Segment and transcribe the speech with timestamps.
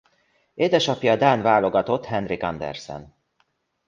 [0.53, 3.15] Édesapja a dán válogatott Henrik Andersen.